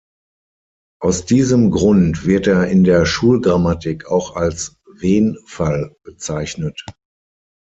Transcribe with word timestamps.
Aus 0.99 1.25
diesem 1.27 1.69
Grund 1.69 2.25
wird 2.25 2.47
er 2.47 2.65
in 2.69 2.83
der 2.83 3.05
Schulgrammatik 3.05 4.07
auch 4.07 4.35
als 4.35 4.79
Wen-Fall 4.95 5.95
bezeichnet. 6.01 6.83